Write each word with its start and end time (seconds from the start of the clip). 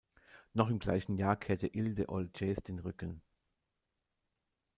Noch 0.53 0.69
im 0.71 0.79
gleichen 0.79 1.13
Jahr 1.15 1.35
kehrte 1.35 1.67
Isles 1.67 1.93
den 1.93 2.09
O’Jays 2.09 2.63
den 2.63 2.79
Rücken. 2.79 3.21